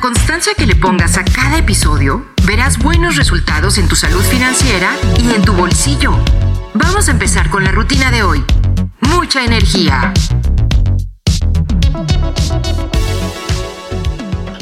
[0.00, 5.34] constancia que le pongas a cada episodio, verás buenos resultados en tu salud financiera y
[5.34, 6.12] en tu bolsillo.
[6.72, 8.42] Vamos a empezar con la rutina de hoy.
[9.14, 10.14] Mucha energía.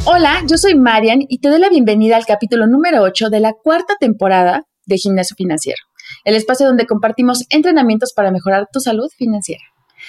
[0.05, 3.53] Hola, yo soy Marian y te doy la bienvenida al capítulo número 8 de la
[3.53, 5.79] cuarta temporada de Gimnasio Financiero,
[6.25, 9.63] el espacio donde compartimos entrenamientos para mejorar tu salud financiera.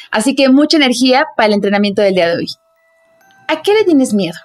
[0.10, 2.48] Así que mucha energía para el entrenamiento del día de hoy.
[3.48, 4.38] ¿A qué le tienes miedo?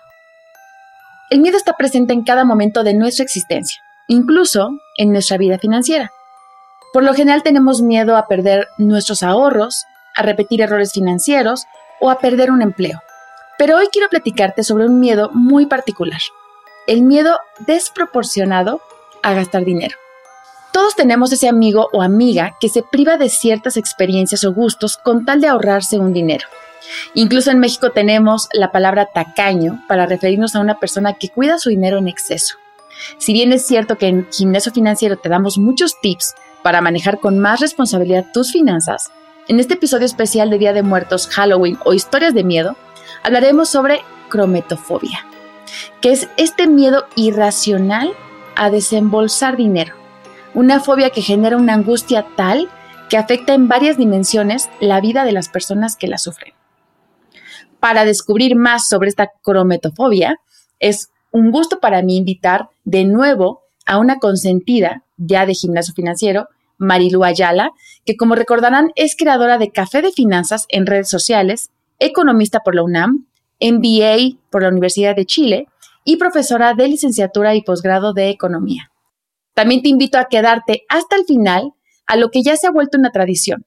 [1.34, 6.12] El miedo está presente en cada momento de nuestra existencia, incluso en nuestra vida financiera.
[6.93, 9.84] Por lo general tenemos miedo a perder nuestros ahorros,
[10.15, 11.65] a repetir errores financieros
[12.01, 13.02] o a perder un empleo.
[13.59, 16.20] Pero hoy quiero platicarte sobre un miedo muy particular,
[16.87, 18.80] el miedo desproporcionado
[19.24, 19.96] a gastar dinero.
[20.73, 25.24] Todos tenemos ese amigo o amiga que se priva de ciertas experiencias o gustos con
[25.24, 26.46] tal de ahorrarse un dinero.
[27.15, 31.71] Incluso en México tenemos la palabra tacaño para referirnos a una persona que cuida su
[31.71, 32.57] dinero en exceso.
[33.18, 37.38] Si bien es cierto que en Gimnasio Financiero te damos muchos tips para manejar con
[37.38, 39.10] más responsabilidad tus finanzas,
[39.46, 42.77] en este episodio especial de Día de Muertos, Halloween o historias de miedo,
[43.23, 45.27] hablaremos sobre crometofobia,
[46.01, 48.12] que es este miedo irracional
[48.57, 49.95] a desembolsar dinero,
[50.55, 52.71] una fobia que genera una angustia tal
[53.10, 56.55] que afecta en varias dimensiones la vida de las personas que la sufren
[57.85, 60.40] para descubrir más sobre esta crometofobia,
[60.79, 66.49] es un gusto para mí invitar de nuevo a una consentida ya de gimnasio financiero,
[66.78, 67.72] Marilu Ayala,
[68.06, 71.69] que como recordarán es creadora de Café de Finanzas en redes sociales,
[71.99, 73.27] economista por la UNAM,
[73.60, 75.69] MBA por la Universidad de Chile
[76.06, 78.93] y profesora de licenciatura y posgrado de economía.
[79.53, 81.75] También te invito a quedarte hasta el final
[82.06, 83.66] a lo que ya se ha vuelto una tradición,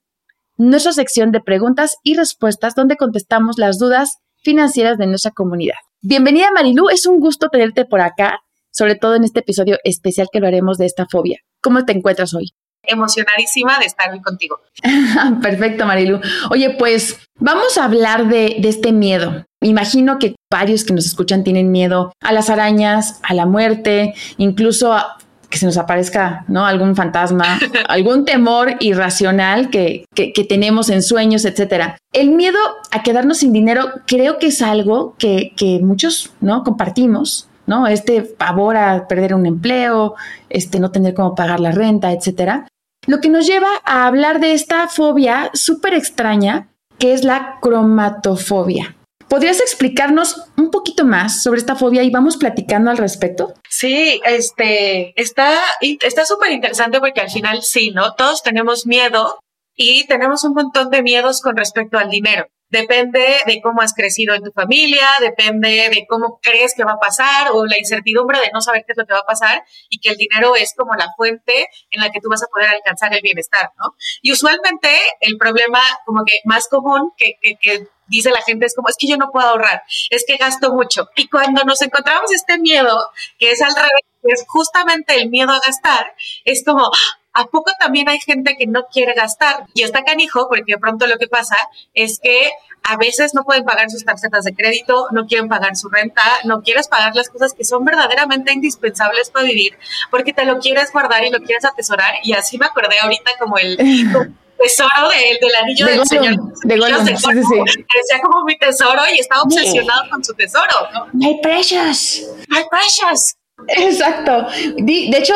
[0.57, 5.75] nuestra sección de preguntas y respuestas donde contestamos las dudas financieras de nuestra comunidad.
[6.01, 8.39] Bienvenida Marilu, es un gusto tenerte por acá,
[8.71, 11.39] sobre todo en este episodio especial que lo haremos de esta fobia.
[11.61, 12.53] ¿Cómo te encuentras hoy?
[12.83, 14.59] Emocionadísima de estar hoy contigo.
[15.41, 16.21] Perfecto, Marilu.
[16.49, 19.45] Oye, pues vamos a hablar de, de este miedo.
[19.61, 24.93] Imagino que varios que nos escuchan tienen miedo a las arañas, a la muerte, incluso
[24.93, 25.17] a
[25.49, 26.65] que se nos aparezca, ¿no?
[26.65, 31.97] Algún fantasma, algún temor irracional que, que, tenemos en sueños, etcétera.
[32.13, 32.57] El miedo
[32.91, 36.63] a quedarnos sin dinero creo que es algo que, que muchos, ¿no?
[36.63, 37.87] Compartimos, ¿no?
[37.87, 40.15] Este pavor a perder un empleo,
[40.49, 42.67] este no tener cómo pagar la renta, etcétera.
[43.05, 46.67] Lo que nos lleva a hablar de esta fobia súper extraña
[46.99, 48.96] que es la cromatofobia.
[49.29, 53.53] ¿Podrías explicarnos un poquito más sobre esta fobia y vamos platicando al respecto?
[53.69, 58.13] Sí, este está está súper interesante porque al final sí, ¿no?
[58.15, 59.39] Todos tenemos miedo
[59.75, 62.47] y tenemos un montón de miedos con respecto al dinero.
[62.69, 66.99] Depende de cómo has crecido en tu familia, depende de cómo crees que va a
[66.99, 69.99] pasar o la incertidumbre de no saber qué es lo que va a pasar y
[69.99, 73.13] que el dinero es como la fuente en la que tú vas a poder alcanzar
[73.13, 73.95] el bienestar, ¿no?
[74.21, 74.89] Y usualmente
[75.21, 78.95] el problema como que más común que, que, que dice la gente es como, es
[78.97, 81.09] que yo no puedo ahorrar, es que gasto mucho.
[81.15, 83.91] Y cuando nos encontramos este miedo, que es al revés,
[84.21, 86.13] que es justamente el miedo a gastar,
[86.45, 86.89] es como,
[87.37, 89.65] ¿A poco también hay gente que no quiere gastar?
[89.75, 91.55] Y está canijo porque de pronto lo que pasa
[91.93, 92.49] es que
[92.81, 96.63] a veces no pueden pagar sus tarjetas de crédito, no quieren pagar su renta, no
[96.63, 99.77] quieres pagar las cosas que son verdaderamente indispensables para vivir,
[100.09, 102.15] porque te lo quieres guardar y lo quieres atesorar.
[102.23, 103.77] Y así me acordé ahorita como el...
[104.57, 106.35] tesoro del anillo del señor.
[106.63, 110.73] De Decía como mi tesoro y estaba obsesionado con su tesoro.
[110.93, 111.07] ¿no?
[111.13, 112.27] My precious.
[112.49, 113.35] My precious.
[113.69, 114.47] Exacto.
[114.77, 115.33] De hecho,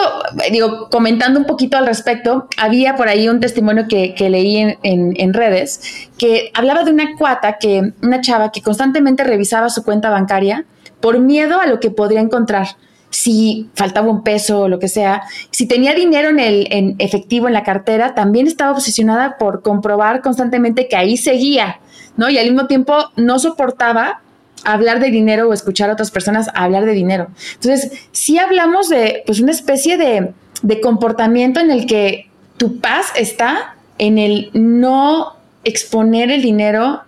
[0.52, 6.10] digo, comentando un poquito al respecto, había por ahí un testimonio que, leí en, redes
[6.18, 10.66] que hablaba de una cuata que, una chava que constantemente revisaba su cuenta bancaria
[11.00, 12.68] por miedo a lo que podría encontrar.
[13.12, 17.48] Si faltaba un peso o lo que sea, si tenía dinero en el en efectivo
[17.48, 21.80] en la cartera, también estaba obsesionada por comprobar constantemente que ahí seguía,
[22.18, 22.30] ¿no?
[22.30, 24.22] Y al mismo tiempo no soportaba
[24.64, 27.28] hablar de dinero o escuchar a otras personas hablar de dinero.
[27.56, 33.08] Entonces, sí hablamos de pues una especie de, de comportamiento en el que tu paz
[33.16, 37.02] está en el no exponer el dinero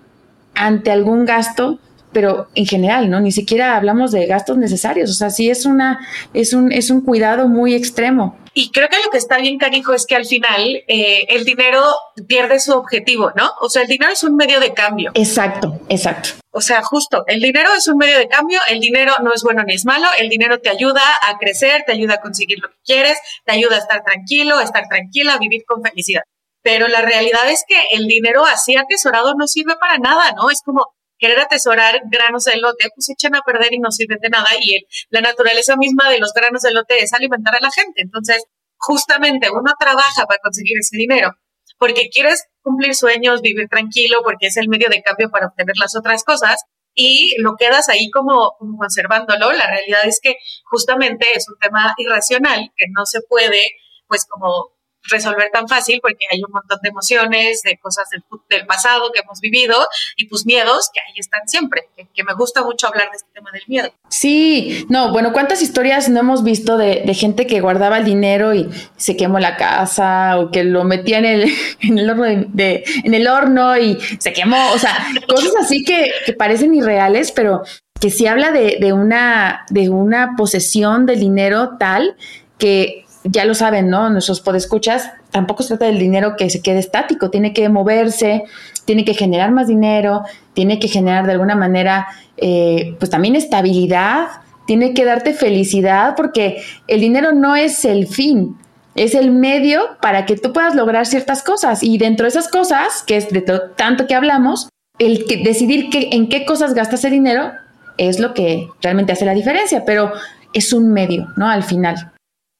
[0.56, 1.80] ante algún gasto
[2.14, 3.20] pero en general, ¿no?
[3.20, 6.00] Ni siquiera hablamos de gastos necesarios, o sea, sí es una,
[6.34, 8.38] es un, es un cuidado muy extremo.
[8.56, 11.84] Y creo que lo que está bien canijo es que al final eh, el dinero
[12.28, 13.52] pierde su objetivo, ¿no?
[13.62, 15.12] O sea, el dinero es un medio de cambio.
[15.16, 16.30] Exacto, exacto.
[16.52, 19.64] O sea, justo, el dinero es un medio de cambio, el dinero no es bueno
[19.64, 22.78] ni es malo, el dinero te ayuda a crecer, te ayuda a conseguir lo que
[22.86, 26.22] quieres, te ayuda a estar tranquilo, a estar tranquila, a vivir con felicidad.
[26.62, 30.52] Pero la realidad es que el dinero así atesorado no sirve para nada, ¿no?
[30.52, 30.94] Es como,
[31.24, 34.50] querer atesorar granos de lote, pues se echan a perder y no sirven de nada.
[34.60, 38.02] Y la naturaleza misma de los granos de lote es alimentar a la gente.
[38.02, 38.44] Entonces,
[38.76, 41.32] justamente uno trabaja para conseguir ese dinero
[41.78, 45.96] porque quieres cumplir sueños, vivir tranquilo, porque es el medio de cambio para obtener las
[45.96, 49.52] otras cosas y lo quedas ahí como, como conservándolo.
[49.52, 50.36] La realidad es que
[50.66, 53.72] justamente es un tema irracional que no se puede,
[54.08, 54.72] pues como
[55.10, 59.22] resolver tan fácil porque hay un montón de emociones, de cosas del, del pasado que
[59.22, 59.76] hemos vivido
[60.16, 63.52] y pues miedos que ahí están siempre, que, me gusta mucho hablar de este tema
[63.52, 63.92] del miedo.
[64.08, 68.54] Sí, no, bueno, ¿cuántas historias no hemos visto de, de gente que guardaba el dinero
[68.54, 72.84] y se quemó la casa o que lo metía en el, en el horno de,
[73.04, 74.72] en el horno y se quemó?
[74.72, 74.98] O sea,
[75.28, 77.64] cosas así que, que parecen irreales, pero
[78.00, 82.16] que sí habla de, de, una, de una posesión del dinero tal
[82.58, 84.10] que ya lo saben, ¿no?
[84.10, 88.44] Nuestros podescuchas, tampoco se trata del dinero que se quede estático, tiene que moverse,
[88.86, 90.24] tiene que generar más dinero,
[90.54, 94.28] tiene que generar de alguna manera, eh, pues también estabilidad,
[94.66, 98.58] tiene que darte felicidad, porque el dinero no es el fin,
[98.96, 101.84] es el medio para que tú puedas lograr ciertas cosas.
[101.84, 103.44] Y dentro de esas cosas, que es de
[103.76, 107.52] tanto que hablamos, el que decidir que, en qué cosas gastas el dinero
[107.98, 110.12] es lo que realmente hace la diferencia, pero
[110.54, 111.50] es un medio, ¿no?
[111.50, 112.13] Al final.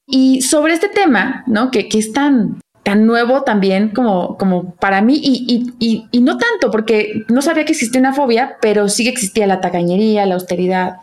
[0.06, 1.72] Y sobre este tema, ¿no?
[1.72, 6.38] Que, que es tan, tan nuevo también como, como para mí y, y, y, no
[6.38, 10.36] tanto porque no sabía que existía una fobia, pero sí que existía la tacañería, la
[10.36, 10.98] austeridad.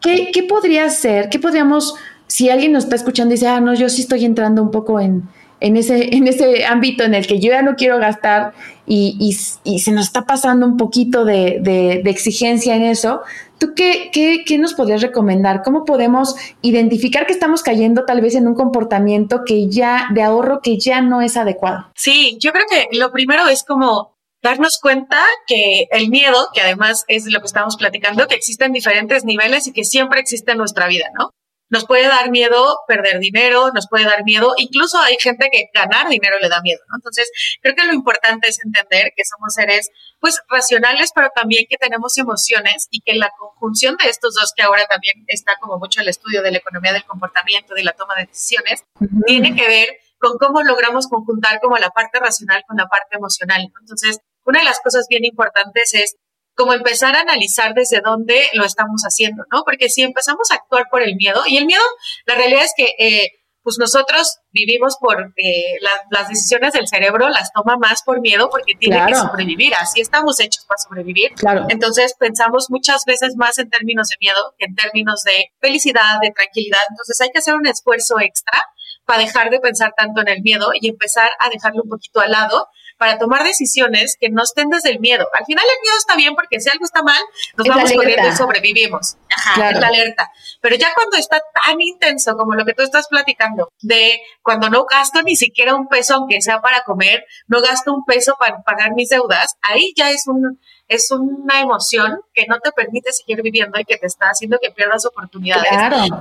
[0.00, 1.30] ¿Qué, ¿Qué, podría ser?
[1.30, 1.94] ¿Qué podríamos,
[2.26, 5.00] si alguien nos está escuchando y dice, ah, no, yo sí estoy entrando un poco
[5.00, 5.22] en,
[5.60, 8.52] en, ese, en ese ámbito en el que yo ya no quiero gastar
[8.88, 13.22] y, y se nos está pasando un poquito de, de, de exigencia en eso,
[13.58, 15.62] ¿Tú qué, qué, qué, nos podrías recomendar?
[15.64, 20.60] ¿Cómo podemos identificar que estamos cayendo tal vez en un comportamiento que ya, de ahorro
[20.62, 21.90] que ya no es adecuado?
[21.96, 25.18] Sí, yo creo que lo primero es como darnos cuenta
[25.48, 29.72] que el miedo, que además es lo que estamos platicando, que existen diferentes niveles y
[29.72, 31.30] que siempre existe en nuestra vida, ¿no?
[31.70, 36.08] Nos puede dar miedo perder dinero, nos puede dar miedo, incluso hay gente que ganar
[36.08, 36.96] dinero le da miedo, ¿no?
[36.96, 37.30] Entonces,
[37.60, 42.16] creo que lo importante es entender que somos seres, pues, racionales, pero también que tenemos
[42.18, 46.08] emociones y que la conjunción de estos dos, que ahora también está como mucho el
[46.08, 48.84] estudio de la economía del comportamiento, de la toma de decisiones,
[49.26, 49.88] tiene que ver
[50.18, 53.62] con cómo logramos conjuntar como la parte racional con la parte emocional.
[53.62, 53.80] ¿no?
[53.80, 56.16] Entonces, una de las cosas bien importantes es
[56.58, 59.62] como empezar a analizar desde dónde lo estamos haciendo, ¿no?
[59.64, 61.84] Porque si empezamos a actuar por el miedo, y el miedo,
[62.26, 63.28] la realidad es que eh,
[63.62, 65.76] pues nosotros vivimos por eh,
[66.10, 70.40] las decisiones del cerebro, las toma más por miedo porque tiene que sobrevivir, así estamos
[70.40, 71.32] hechos para sobrevivir.
[71.34, 71.66] Claro.
[71.68, 76.32] Entonces pensamos muchas veces más en términos de miedo que en términos de felicidad, de
[76.32, 76.80] tranquilidad.
[76.90, 78.58] Entonces hay que hacer un esfuerzo extra
[79.04, 82.32] para dejar de pensar tanto en el miedo y empezar a dejarlo un poquito al
[82.32, 82.66] lado
[82.98, 85.26] para tomar decisiones que no estén desde el miedo.
[85.32, 87.20] Al final el miedo está bien porque si algo está mal,
[87.56, 89.16] nos vamos corriendo y sobrevivimos.
[89.30, 90.30] Ajá, es la alerta.
[90.60, 94.84] Pero ya cuando está tan intenso como lo que tú estás platicando, de cuando no
[94.84, 98.94] gasto ni siquiera un peso, aunque sea para comer, no gasto un peso para pagar
[98.94, 100.58] mis deudas, ahí ya es un
[100.88, 104.70] es una emoción que no te permite seguir viviendo y que te está haciendo que
[104.70, 105.70] pierdas oportunidades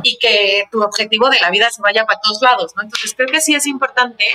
[0.03, 2.83] y que tu objetivo de la vida se vaya para todos lados, ¿no?
[2.83, 4.25] Entonces creo que sí es importante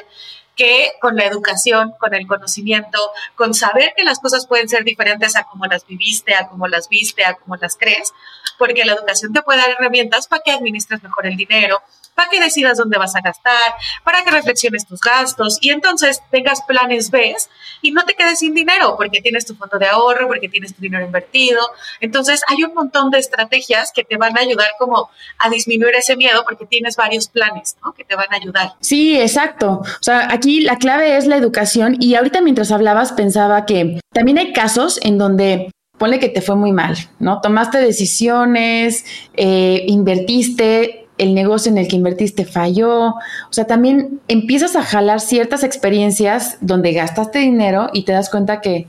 [0.57, 2.99] que con la educación, con el conocimiento,
[3.35, 6.89] con saber que las cosas pueden ser diferentes a como las viviste, a como las
[6.89, 8.13] viste, a como las crees,
[8.59, 11.83] porque la educación te puede dar herramientas para que administres mejor el dinero,
[12.15, 16.63] para que decidas dónde vas a gastar, para que reflexiones tus gastos y entonces tengas
[16.63, 17.35] planes B
[17.83, 20.83] y no te quedes sin dinero porque tienes tu fondo de ahorro, porque tienes tu
[20.83, 21.61] dinero invertido.
[22.01, 26.17] Entonces hay un montón de estrategias que te van a ayudar como a disminuir ese
[26.17, 27.93] miedo porque tienes varios planes ¿no?
[27.93, 28.75] que te van a ayudar.
[28.81, 29.83] Sí, exacto.
[29.83, 34.39] O sea, aquí la clave es la educación y ahorita mientras hablabas pensaba que también
[34.39, 37.41] hay casos en donde ponle que te fue muy mal, ¿no?
[37.41, 39.05] Tomaste decisiones,
[39.35, 43.09] eh, invertiste, el negocio en el que invertiste falló.
[43.09, 48.61] O sea, también empiezas a jalar ciertas experiencias donde gastaste dinero y te das cuenta
[48.61, 48.89] que,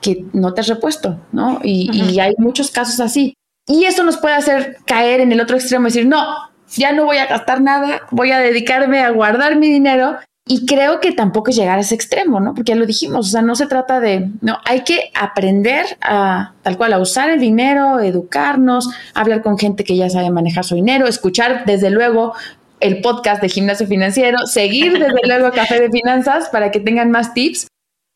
[0.00, 1.60] que no te has repuesto, ¿no?
[1.62, 3.34] Y, y, hay muchos casos así.
[3.66, 6.24] Y eso nos puede hacer caer en el otro extremo y decir, no,
[6.68, 11.00] ya no voy a gastar nada, voy a dedicarme a guardar mi dinero y creo
[11.00, 12.54] que tampoco es llegar a ese extremo, ¿no?
[12.54, 16.52] Porque ya lo dijimos, o sea, no se trata de, no, hay que aprender a,
[16.62, 20.74] tal cual, a usar el dinero, educarnos, hablar con gente que ya sabe manejar su
[20.74, 22.34] dinero, escuchar desde luego
[22.80, 27.32] el podcast de gimnasio financiero, seguir desde luego Café de Finanzas para que tengan más
[27.32, 27.68] tips,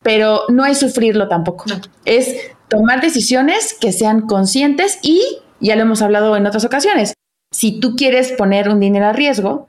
[0.03, 1.65] pero no es sufrirlo tampoco,
[2.05, 2.35] es
[2.67, 7.15] tomar decisiones que sean conscientes y, ya lo hemos hablado en otras ocasiones,
[7.51, 9.68] si tú quieres poner un dinero a riesgo,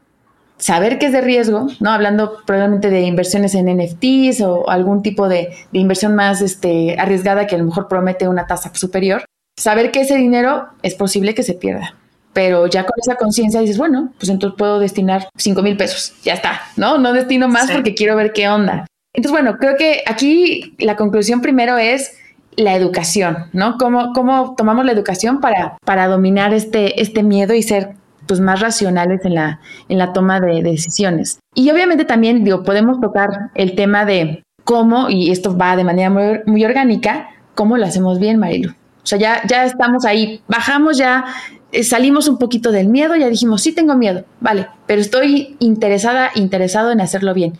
[0.60, 1.90] saber que es de riesgo, ¿no?
[1.90, 7.46] Hablando probablemente de inversiones en NFTs o algún tipo de, de, inversión más este, arriesgada
[7.46, 9.24] que a lo mejor promete una tasa superior,
[9.58, 11.96] saber que ese dinero es posible que se pierda.
[12.32, 16.34] Pero ya con esa conciencia dices, bueno, pues entonces puedo destinar 5 mil pesos, ya
[16.34, 16.98] está, ¿no?
[16.98, 18.86] No destino más porque quiero ver qué onda.
[19.12, 22.16] Entonces, bueno, creo que aquí la conclusión primero es
[22.56, 23.76] la educación, ¿no?
[23.78, 27.94] ¿Cómo, cómo tomamos la educación para, para dominar este, este miedo y ser
[28.30, 29.58] pues más racionales en la,
[29.88, 31.40] en la toma de, decisiones.
[31.52, 36.10] Y obviamente también, digo, podemos tocar el tema de cómo, y esto va de manera
[36.10, 38.70] muy, muy orgánica, cómo lo hacemos bien, Marilu.
[38.70, 38.74] O
[39.06, 41.24] sea, ya, ya estamos ahí, bajamos ya,
[41.72, 46.30] eh, salimos un poquito del miedo, ya dijimos, sí tengo miedo, vale, pero estoy interesada,
[46.36, 47.54] interesado en hacerlo bien.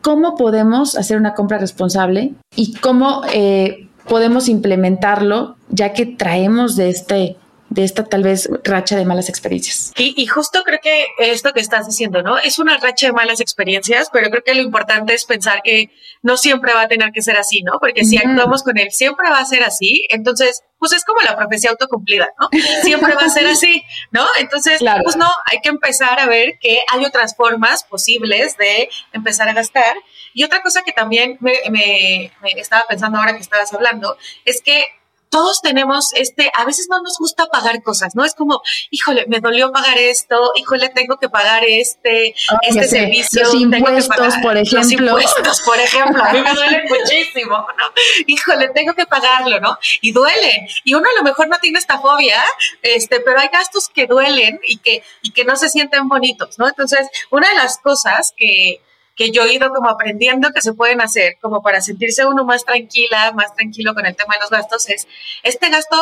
[0.00, 6.88] ¿Cómo podemos hacer una compra responsable y cómo eh, podemos implementarlo ya que traemos de
[6.88, 7.36] este
[7.70, 9.92] de esta tal vez racha de malas experiencias.
[9.96, 12.36] Y, justo creo que esto que estás diciendo, ¿no?
[12.36, 16.36] Es una racha de malas experiencias, pero creo que lo importante es pensar que no
[16.36, 17.74] siempre va a tener que ser así, ¿no?
[17.80, 21.36] Porque si actuamos con él, siempre va a ser así, entonces, pues es como la
[21.36, 22.48] profecía autocumplida, ¿no?
[22.82, 24.26] Siempre va a ser así, ¿no?
[24.38, 29.48] Entonces, pues no, hay que empezar a ver que hay otras formas posibles de empezar
[29.48, 29.94] a gastar.
[30.34, 34.86] Y otra cosa que también me, me estaba pensando ahora que estabas hablando, es que
[35.30, 38.24] todos tenemos este, a veces no nos gusta pagar cosas, ¿no?
[38.24, 43.44] Es como, híjole, me dolió pagar esto, híjole, tengo que pagar este, este servicio.
[43.44, 44.78] Los impuestos, por ejemplo.
[44.78, 47.84] Los impuestos, por ejemplo, a mí me duele muchísimo, ¿no?
[48.26, 49.78] Híjole, tengo que pagarlo, ¿no?
[50.00, 50.68] Y duele.
[50.84, 52.42] Y uno a lo mejor no tiene esta fobia,
[52.82, 56.66] este, pero hay gastos que duelen y que, y que no se sienten bonitos, ¿no?
[56.66, 58.82] Entonces, una de las cosas que,
[59.20, 62.64] que yo he ido como aprendiendo que se pueden hacer como para sentirse uno más
[62.64, 65.06] tranquila, más tranquilo con el tema de los gastos es
[65.42, 65.98] este gasto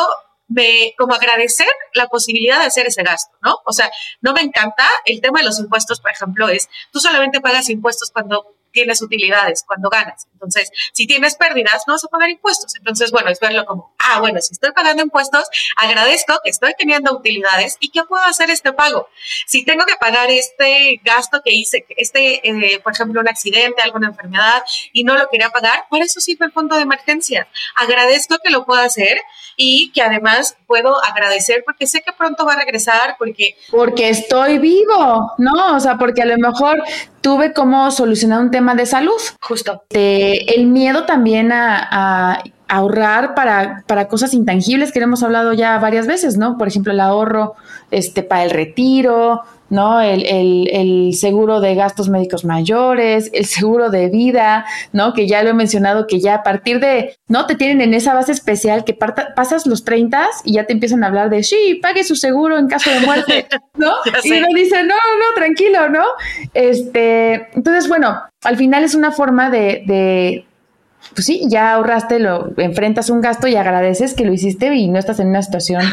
[0.47, 3.57] de como agradecer la posibilidad de hacer ese gasto, ¿no?
[3.65, 7.41] O sea, no me encanta el tema de los impuestos, por ejemplo, es tú solamente
[7.41, 10.27] pagas impuestos cuando tienes utilidades cuando ganas.
[10.33, 12.75] Entonces, si tienes pérdidas, no vas a pagar impuestos.
[12.75, 17.13] Entonces, bueno, es verlo como, ah, bueno, si estoy pagando impuestos, agradezco que estoy teniendo
[17.13, 19.09] utilidades y que puedo hacer este pago.
[19.47, 24.07] Si tengo que pagar este gasto que hice, este, eh, por ejemplo, un accidente, alguna
[24.07, 27.47] enfermedad y no lo quería pagar, para eso sirve el fondo de emergencia.
[27.75, 29.19] Agradezco que lo pueda hacer
[29.57, 33.55] y que además puedo agradecer porque sé que pronto va a regresar, porque...
[33.69, 35.75] Porque estoy vivo, ¿no?
[35.75, 36.81] O sea, porque a lo mejor
[37.21, 39.19] tuve como solucionar un tema de salud.
[39.41, 39.83] Justo.
[39.89, 46.37] el miedo también a, ahorrar para, para, cosas intangibles que hemos hablado ya varias veces,
[46.37, 46.57] ¿no?
[46.57, 47.55] Por ejemplo, el ahorro
[47.91, 50.01] este, para el retiro, ¿no?
[50.01, 55.13] El, el, seguro de gastos médicos mayores, el seguro de vida, ¿no?
[55.13, 57.45] Que ya lo he mencionado, que ya a partir de, ¿no?
[57.45, 61.07] Te tienen en esa base especial que pasas los 30 y ya te empiezan a
[61.07, 63.93] hablar de, sí, pague su seguro en caso de muerte, ¿no?
[64.23, 66.03] y uno dice, no, no, tranquilo, ¿no?
[66.53, 70.45] Este, entonces, bueno, al final es una forma de, de
[71.19, 74.97] pues sí, ya ahorraste, lo enfrentas un gasto y agradeces que lo hiciste y no
[74.97, 75.83] estás en una situación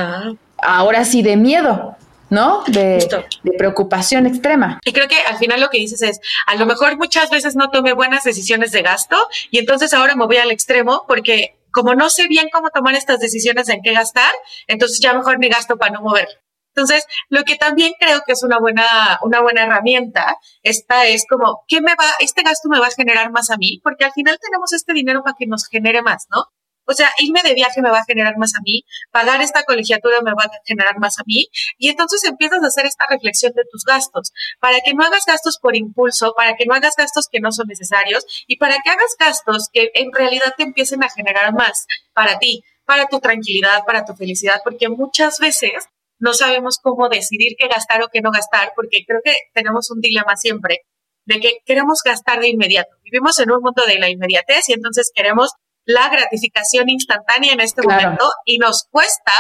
[0.59, 1.97] ahora sí de miedo,
[2.31, 2.63] ¿no?
[2.69, 3.09] De,
[3.43, 4.79] de, preocupación extrema.
[4.85, 7.71] Y creo que al final lo que dices es, a lo mejor muchas veces no
[7.71, 9.17] tomé buenas decisiones de gasto
[9.51, 13.19] y entonces ahora me voy al extremo porque como no sé bien cómo tomar estas
[13.19, 14.31] decisiones en qué gastar,
[14.69, 16.29] entonces ya mejor me gasto para no mover.
[16.77, 21.65] Entonces, lo que también creo que es una buena, una buena herramienta, esta es como,
[21.67, 23.81] ¿qué me va, este gasto me va a generar más a mí?
[23.83, 26.45] Porque al final tenemos este dinero para que nos genere más, ¿no?
[26.89, 30.21] O sea, irme de viaje me va a generar más a mí, pagar esta colegiatura
[30.21, 31.49] me va a generar más a mí.
[31.79, 35.59] Y entonces empiezas a hacer esta reflexión de tus gastos, para que no hagas gastos
[35.59, 39.17] por impulso, para que no hagas gastos que no son necesarios y para que hagas
[39.19, 44.05] gastos que en realidad te empiecen a generar más para ti, para tu tranquilidad, para
[44.05, 48.73] tu felicidad, porque muchas veces no sabemos cómo decidir qué gastar o qué no gastar,
[48.75, 50.81] porque creo que tenemos un dilema siempre
[51.27, 52.91] de que queremos gastar de inmediato.
[53.03, 55.51] Vivimos en un mundo de la inmediatez y entonces queremos
[55.85, 59.33] la gratificación instantánea en este momento y nos cuesta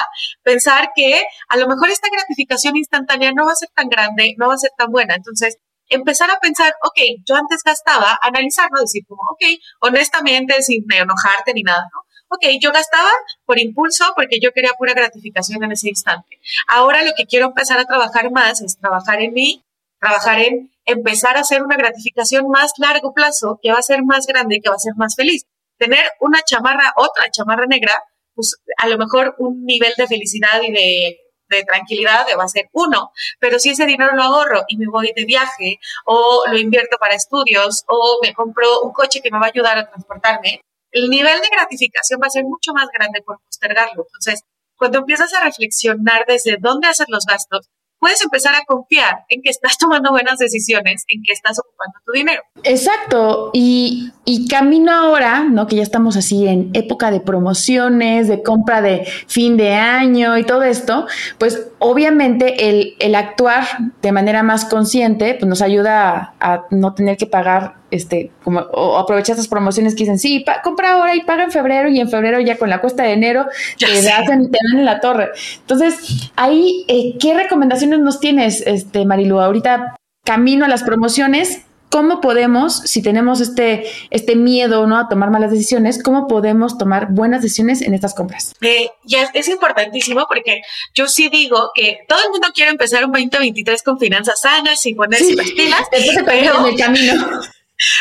[0.42, 4.48] pensar que a lo mejor esta gratificación instantánea no va a ser tan grande, no
[4.48, 5.16] va a ser tan buena.
[5.16, 5.56] Entonces,
[5.88, 8.80] empezar a pensar, ok, yo antes gastaba, analizar, ¿no?
[8.80, 12.05] Decir como, ok, honestamente, sin enojarte ni nada, ¿no?
[12.28, 13.10] Ok, yo gastaba
[13.44, 16.40] por impulso porque yo quería pura gratificación en ese instante.
[16.66, 19.62] Ahora lo que quiero empezar a trabajar más es trabajar en mí,
[20.00, 24.26] trabajar en empezar a hacer una gratificación más largo plazo que va a ser más
[24.26, 25.46] grande que va a ser más feliz
[25.78, 27.92] tener una chamarra, otra chamarra negra,
[28.34, 31.18] pues a lo mejor un nivel de felicidad y de,
[31.64, 35.24] tranquilidad va a ser uno, pero si ese dinero lo ahorro y me voy de
[35.24, 39.50] viaje o lo invierto para estudios o me compro un coche que me va a
[39.50, 40.60] ayudar a transportarme,
[40.92, 44.04] el nivel de gratificación va a ser mucho más grande por postergarlo.
[44.06, 44.42] Entonces,
[44.76, 49.50] cuando empiezas a reflexionar desde dónde hacer los gastos, puedes empezar a confiar en que
[49.50, 52.42] estás tomando buenas decisiones, en que estás ocupando tu dinero.
[52.62, 53.50] Exacto.
[53.52, 55.66] Y, y camino ahora, ¿no?
[55.66, 60.44] Que ya estamos así en época de promociones, de compra de fin de año y
[60.44, 61.06] todo esto,
[61.38, 63.64] pues obviamente el, el actuar
[64.02, 68.98] de manera más consciente pues nos ayuda a, no tener que pagar este como o
[68.98, 72.40] aprovechar esas promociones que dicen sí compra ahora y paga en febrero y en febrero
[72.40, 73.46] ya con la cuesta de enero
[73.78, 79.96] te, dan en la torre entonces ahí eh, qué recomendaciones nos tienes este Marilu ahorita
[80.24, 84.98] camino a las promociones ¿Cómo podemos, si tenemos este, este miedo ¿no?
[84.98, 88.52] a tomar malas decisiones, cómo podemos tomar buenas decisiones en estas compras?
[88.60, 90.62] Eh, y es, importantísimo porque
[90.94, 94.94] yo sí digo que todo el mundo quiere empezar un 2023 con finanzas sanas y
[94.94, 95.82] ponerse las pilas.
[96.26, 96.58] Pero...
[96.58, 97.40] en el camino.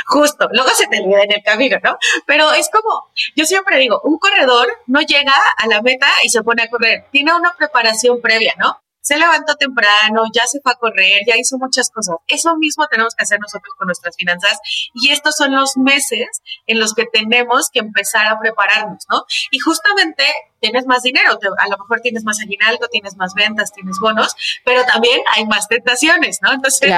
[0.05, 1.97] Justo, luego se te olvida en el camino, ¿no?
[2.25, 6.43] Pero es como, yo siempre digo, un corredor no llega a la meta y se
[6.43, 8.79] pone a correr, tiene una preparación previa, ¿no?
[9.05, 12.15] se levantó temprano, ya se fue a correr, ya hizo muchas cosas.
[12.27, 14.59] Eso mismo tenemos que hacer nosotros con nuestras finanzas
[14.95, 19.23] y estos son los meses en los que tenemos que empezar a prepararnos, ¿no?
[19.51, 20.25] Y justamente
[20.59, 24.83] tienes más dinero, a lo mejor tienes más aguinaldo, tienes más ventas, tienes bonos, pero
[24.85, 26.51] también hay más tentaciones, ¿no?
[26.51, 26.89] Entonces,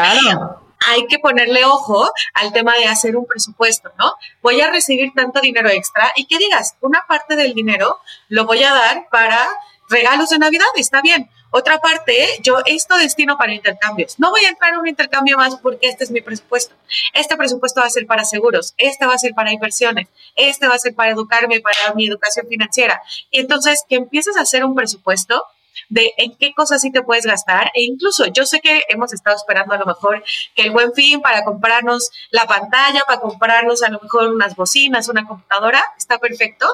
[0.85, 4.13] hay que ponerle ojo al tema de hacer un presupuesto, ¿no?
[4.41, 8.63] Voy a recibir tanto dinero extra y que digas, una parte del dinero lo voy
[8.63, 9.47] a dar para
[9.89, 14.19] regalos de Navidad, está bien, otra parte, yo esto destino para intercambios.
[14.19, 16.75] No voy a entrar en un intercambio más porque este es mi presupuesto.
[17.13, 20.75] Este presupuesto va a ser para seguros, este va a ser para inversiones, este va
[20.75, 23.01] a ser para educarme, para mi educación financiera.
[23.31, 25.41] Y entonces, que empieces a hacer un presupuesto
[25.89, 29.35] de en qué cosas sí te puedes gastar e incluso yo sé que hemos estado
[29.35, 30.23] esperando a lo mejor
[30.55, 35.07] que el buen fin para comprarnos la pantalla, para comprarnos a lo mejor unas bocinas,
[35.07, 36.67] una computadora, está perfecto.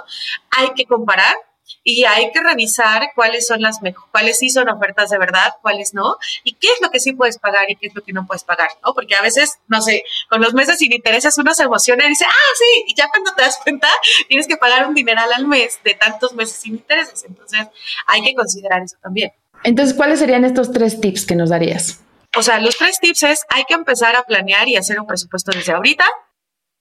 [0.51, 1.36] Hay que comparar
[1.84, 5.93] y hay que revisar cuáles son las mejores, cuáles sí son ofertas de verdad, cuáles
[5.93, 8.25] no, y qué es lo que sí puedes pagar y qué es lo que no
[8.25, 8.93] puedes pagar, ¿no?
[8.93, 12.25] Porque a veces, no sé, con los meses sin intereses uno se emociona y dice,
[12.27, 13.88] ah, sí, y ya cuando te das cuenta
[14.27, 17.67] tienes que pagar un dineral al mes de tantos meses sin intereses, entonces
[18.08, 19.32] hay que considerar eso también.
[19.63, 22.01] Entonces, ¿cuáles serían estos tres tips que nos darías?
[22.35, 25.51] O sea, los tres tips es, hay que empezar a planear y hacer un presupuesto
[25.51, 26.05] desde ahorita,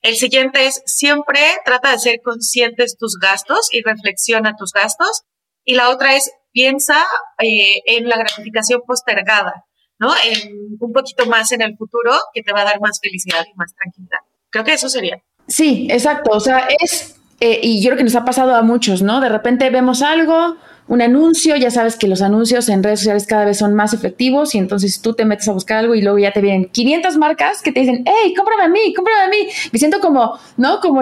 [0.02, 5.22] el siguiente es siempre trata de ser conscientes tus gastos y reflexiona tus gastos.
[5.64, 7.04] Y la otra es piensa
[7.38, 9.64] eh, en la gratificación postergada,
[9.98, 10.12] ¿no?
[10.24, 13.56] En un poquito más en el futuro que te va a dar más felicidad y
[13.56, 14.18] más tranquilidad.
[14.50, 15.22] Creo que eso sería.
[15.48, 16.32] Sí, exacto.
[16.32, 19.20] O sea, es, eh, y yo creo que nos ha pasado a muchos, ¿no?
[19.20, 20.56] De repente vemos algo,
[20.92, 24.54] un anuncio, ya sabes que los anuncios en redes sociales cada vez son más efectivos
[24.54, 27.62] y entonces tú te metes a buscar algo y luego ya te vienen 500 marcas
[27.62, 29.48] que te dicen, hey, cómprame a mí, cómprame a mí.
[29.72, 30.80] Me siento como, ¿no?
[30.80, 31.00] Como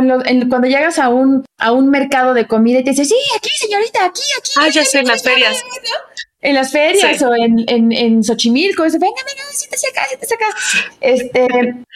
[0.48, 4.04] cuando llegas a un, a un mercado de comida y te dices, sí, aquí, señorita,
[4.04, 4.52] aquí, aquí.
[4.58, 5.64] Ah, ya sé, en las ferias.
[6.42, 10.46] En las ferias o en, en, en Xochimilco, dice, venga, venga, siéntese acá, siéntese acá.
[11.02, 11.46] Este,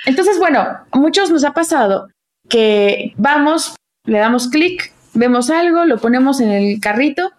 [0.04, 2.08] entonces, bueno, a muchos nos ha pasado
[2.50, 7.32] que vamos, le damos clic, vemos algo, lo ponemos en el carrito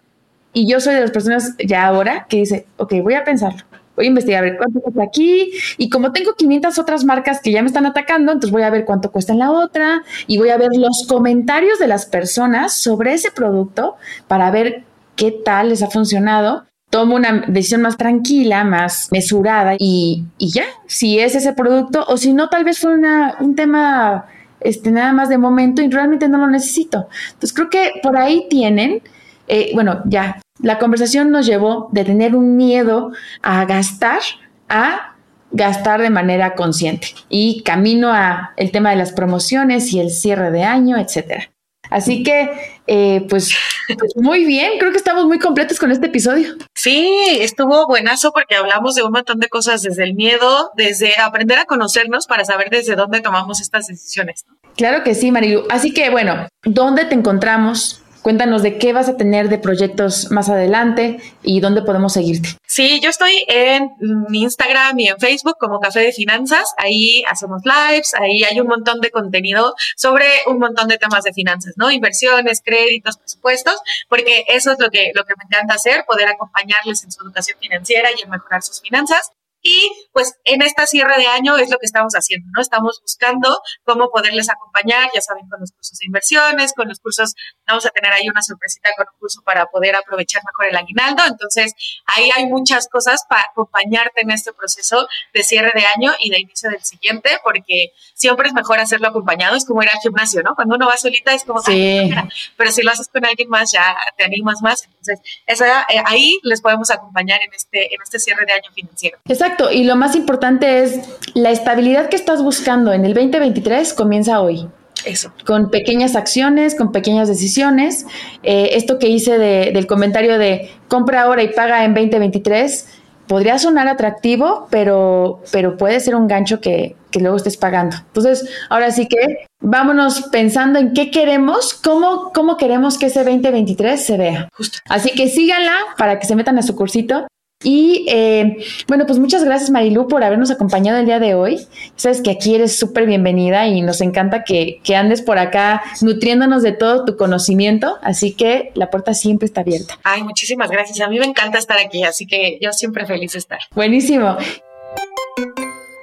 [0.56, 3.62] y yo soy de las personas ya ahora que dice, ok, voy a pensarlo,
[3.94, 5.52] voy a investigar a ver cuánto cuesta aquí.
[5.76, 8.86] Y como tengo 500 otras marcas que ya me están atacando, entonces voy a ver
[8.86, 13.12] cuánto cuesta en la otra y voy a ver los comentarios de las personas sobre
[13.12, 13.96] ese producto
[14.28, 16.64] para ver qué tal les ha funcionado.
[16.88, 22.16] Tomo una decisión más tranquila, más mesurada y, y ya, si es ese producto o
[22.16, 24.24] si no, tal vez fue una, un tema
[24.60, 27.08] este, nada más de momento y realmente no lo necesito.
[27.26, 29.02] Entonces creo que por ahí tienen,
[29.48, 34.20] eh, bueno, ya la conversación nos llevó de tener un miedo a gastar
[34.68, 35.16] a
[35.52, 40.50] gastar de manera consciente y camino a el tema de las promociones y el cierre
[40.50, 41.50] de año, etcétera.
[41.90, 42.50] Así que,
[42.88, 43.54] eh, pues,
[43.98, 46.54] pues, muy bien, creo que estamos muy completos con este episodio.
[46.74, 47.08] Sí,
[47.40, 51.64] estuvo buenazo porque hablamos de un montón de cosas, desde el miedo, desde aprender a
[51.64, 54.44] conocernos para saber desde dónde tomamos estas decisiones.
[54.76, 55.64] Claro que sí, Marilu.
[55.70, 58.02] Así que, bueno, ¿dónde te encontramos?
[58.26, 62.48] Cuéntanos de qué vas a tener de proyectos más adelante y dónde podemos seguirte.
[62.66, 63.88] Sí, yo estoy en
[64.32, 66.74] Instagram y en Facebook como Café de Finanzas.
[66.76, 71.32] Ahí hacemos lives, ahí hay un montón de contenido sobre un montón de temas de
[71.32, 71.92] finanzas, ¿no?
[71.92, 73.76] Inversiones, créditos, presupuestos,
[74.08, 77.56] porque eso es lo que, lo que me encanta hacer, poder acompañarles en su educación
[77.60, 79.30] financiera y en mejorar sus finanzas.
[79.66, 82.62] Y pues en esta cierre de año es lo que estamos haciendo, ¿no?
[82.62, 87.34] Estamos buscando cómo poderles acompañar, ya saben, con los cursos de inversiones, con los cursos,
[87.66, 91.24] vamos a tener ahí una sorpresita con un curso para poder aprovechar mejor el aguinaldo.
[91.26, 91.74] Entonces,
[92.06, 96.38] ahí hay muchas cosas para acompañarte en este proceso de cierre de año y de
[96.38, 100.54] inicio del siguiente, porque siempre es mejor hacerlo acompañado, es como ir al gimnasio, ¿no?
[100.54, 102.08] Cuando uno va solita es como, sí.
[102.56, 104.88] pero si lo haces con alguien más ya te animas más.
[105.08, 109.18] Entonces, eh, ahí les podemos acompañar en este, en este cierre de año financiero.
[109.26, 111.00] Exacto, y lo más importante es
[111.34, 114.68] la estabilidad que estás buscando en el 2023 comienza hoy.
[115.04, 115.32] Eso.
[115.44, 118.06] Con pequeñas acciones, con pequeñas decisiones.
[118.42, 122.86] Eh, esto que hice del comentario de compra ahora y paga en 2023
[123.26, 127.96] podría sonar atractivo, pero, pero puede ser un gancho que, que, luego estés pagando.
[127.96, 134.04] Entonces, ahora sí que vámonos pensando en qué queremos, cómo, cómo queremos que ese 2023
[134.04, 134.48] se vea.
[134.52, 134.78] Justo.
[134.88, 137.26] Así que síganla para que se metan a su cursito.
[137.62, 141.66] Y eh, bueno, pues muchas gracias Marilu por habernos acompañado el día de hoy.
[141.96, 146.62] Sabes que aquí eres súper bienvenida y nos encanta que, que, andes por acá nutriéndonos
[146.62, 149.98] de todo tu conocimiento, así que la puerta siempre está abierta.
[150.04, 151.00] Ay, muchísimas gracias.
[151.00, 153.60] A mí me encanta estar aquí, así que yo siempre feliz de estar.
[153.74, 154.36] Buenísimo.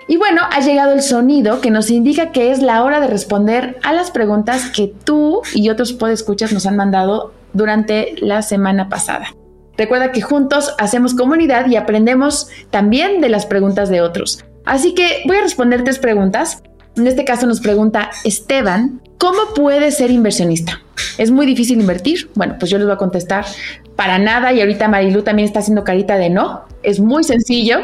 [0.08, 3.80] Y bueno, ha llegado el sonido que nos indica que es la hora de responder
[3.84, 9.28] a las preguntas que tú y otros podescuchas nos han mandado durante la semana pasada.
[9.78, 14.44] Recuerda que juntos hacemos comunidad y aprendemos también de las preguntas de otros.
[14.66, 16.64] Así que voy a responder tres preguntas.
[16.96, 20.82] En este caso nos pregunta Esteban, ¿cómo puede ser inversionista?
[21.18, 22.30] ¿Es muy difícil invertir?
[22.36, 23.46] Bueno, pues yo les voy a contestar
[23.96, 26.64] para nada y ahorita Marilu también está haciendo carita de no.
[26.84, 27.80] Es muy sencillo.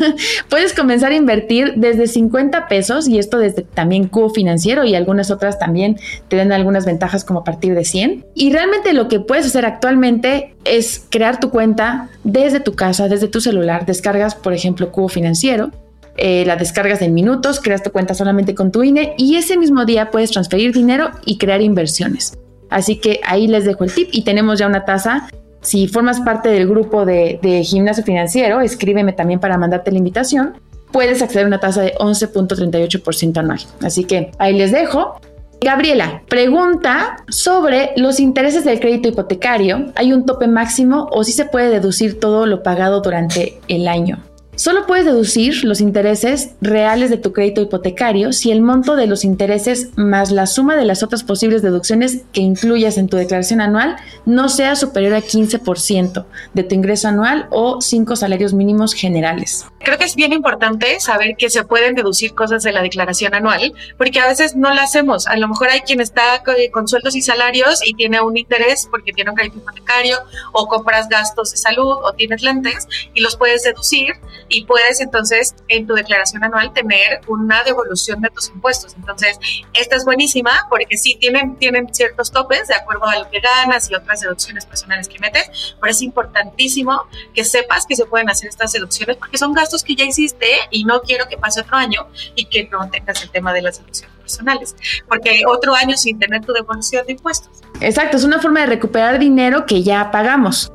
[0.48, 5.30] Puedes comenzar a invertir desde 50 pesos y esto desde también Cubo Financiero y algunas
[5.30, 8.24] otras también te dan algunas ventajas como a partir de 100.
[8.34, 13.28] Y realmente lo que puedes hacer actualmente es crear tu cuenta desde tu casa, desde
[13.28, 13.84] tu celular.
[13.84, 15.72] Descargas, por ejemplo, Cubo Financiero.
[16.16, 19.84] Eh, la descargas en minutos, creas tu cuenta solamente con tu INE y ese mismo
[19.84, 22.38] día puedes transferir dinero y crear inversiones.
[22.70, 25.28] Así que ahí les dejo el tip y tenemos ya una tasa
[25.66, 30.54] si formas parte del grupo de, gimnasio financiero, escríbeme también para mandarte la invitación.
[30.92, 33.58] Puedes acceder a una tasa de 11.38% anual.
[33.82, 35.18] Así que ahí les dejo.
[35.60, 39.86] Gabriela, pregunta sobre los intereses del crédito hipotecario.
[39.96, 44.22] ¿Hay un tope máximo o si se puede deducir todo lo pagado durante el año?
[44.56, 49.22] Solo puedes deducir los intereses reales de tu crédito hipotecario si el monto de los
[49.22, 53.96] intereses más la suma de las otras posibles deducciones que incluyas en tu declaración anual
[54.24, 59.66] no sea superior a 15% de tu ingreso anual o 5 salarios mínimos generales.
[59.86, 63.72] Creo que es bien importante saber que se pueden deducir cosas de la declaración anual,
[63.96, 65.28] porque a veces no la hacemos.
[65.28, 69.12] A lo mejor hay quien está con sueldos y salarios y tiene un interés porque
[69.12, 70.18] tiene un crédito hipotecario
[70.50, 74.14] o compras gastos de salud o tienes lentes y los puedes deducir
[74.48, 78.94] y puedes entonces en tu declaración anual tener una devolución de tus impuestos.
[78.96, 79.38] Entonces,
[79.72, 83.88] esta es buenísima porque sí tienen, tienen ciertos topes de acuerdo a lo que ganas
[83.88, 88.48] y otras deducciones personales que metes, pero es importantísimo que sepas que se pueden hacer
[88.48, 92.06] estas deducciones porque son gastos que ya hiciste y no quiero que pase otro año
[92.34, 94.76] y que no tengas el tema de las deducciones personales,
[95.08, 97.62] porque otro año sin tener tu devolución de impuestos.
[97.80, 100.72] Exacto, es una forma de recuperar dinero que ya pagamos.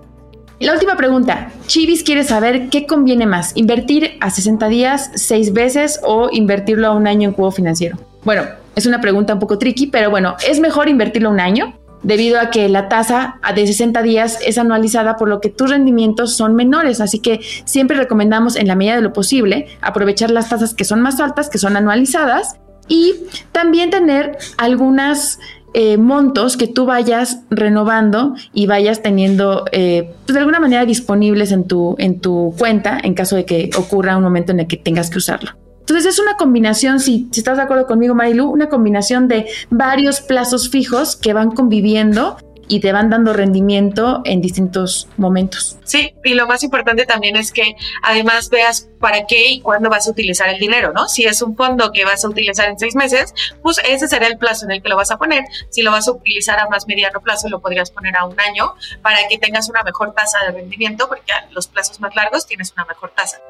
[0.60, 1.52] La última pregunta.
[1.66, 6.92] Chivis quiere saber qué conviene más, invertir a 60 días, 6 veces o invertirlo a
[6.92, 7.98] un año en cubo financiero.
[8.24, 8.44] Bueno,
[8.76, 12.50] es una pregunta un poco tricky, pero bueno, es mejor invertirlo un año debido a
[12.50, 17.02] que la tasa de 60 días es anualizada por lo que tus rendimientos son menores,
[17.02, 21.02] así que siempre recomendamos en la medida de lo posible aprovechar las tasas que son
[21.02, 22.56] más altas, que son anualizadas
[22.88, 23.16] y
[23.52, 25.40] también tener algunas
[25.74, 31.54] eh, montos que tú vayas renovando y vayas teniendo eh, pues de alguna manera disponibles
[31.54, 34.76] en tu, en tu cuenta en caso de que ocurra un momento en el que
[34.76, 35.52] tengas que usarlo.
[35.92, 40.22] Entonces es una combinación, si, si estás de acuerdo conmigo Marilu, una combinación de varios
[40.22, 42.38] plazos fijos que van conviviendo
[42.70, 45.78] y te van dando rendimiento en distintos momentos.
[45.84, 50.08] Sí, y lo más importante también es que además veas para qué y cuándo vas
[50.08, 51.10] a utilizar el dinero, ¿no?
[51.10, 54.38] Si es un fondo que vas a utilizar en seis meses, pues ese será el
[54.38, 55.44] plazo en el que lo vas a poner.
[55.72, 58.76] Si lo vas a utilizar a más mediano plazo, lo podrías poner a un año
[59.02, 62.72] para que tengas una mejor tasa de rendimiento, porque a los plazos más largos tienes
[62.72, 63.42] una mejor tasa.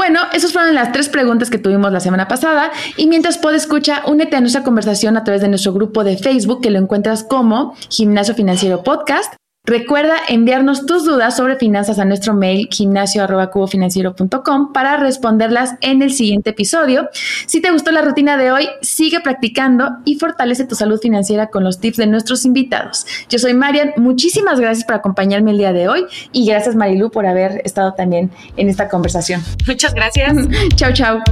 [0.00, 2.72] Bueno, esas fueron las tres preguntas que tuvimos la semana pasada.
[2.96, 6.62] Y mientras puedes escuchar, únete a nuestra conversación a través de nuestro grupo de Facebook
[6.62, 9.34] que lo encuentras como Gimnasio Financiero Podcast
[9.64, 16.50] Recuerda enviarnos tus dudas sobre finanzas a nuestro mail gimnasio.cubofinanciero.com para responderlas en el siguiente
[16.50, 17.10] episodio.
[17.46, 21.62] Si te gustó la rutina de hoy, sigue practicando y fortalece tu salud financiera con
[21.62, 23.04] los tips de nuestros invitados.
[23.28, 27.26] Yo soy Marian, muchísimas gracias por acompañarme el día de hoy y gracias Marilu por
[27.26, 29.44] haber estado también en esta conversación.
[29.66, 30.34] Muchas gracias.
[30.76, 31.22] chao, chao.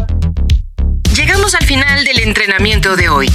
[1.17, 3.31] Llegamos al final del entrenamiento de hoy.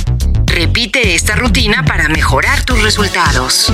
[0.46, 3.74] Repite esta rutina para mejorar tus resultados.